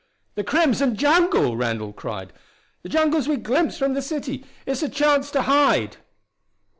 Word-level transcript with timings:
"The 0.33 0.43
crimson 0.43 0.95
jungle!" 0.95 1.55
Randall 1.55 1.93
cried. 1.93 2.33
"The 2.81 2.89
jungles 2.89 3.27
we 3.27 3.37
glimpsed 3.37 3.77
from 3.77 3.93
the 3.93 4.01
city! 4.01 4.43
It's 4.65 4.81
a 4.81 4.89
chance 4.89 5.29
to 5.29 5.43
hide!" 5.43 5.97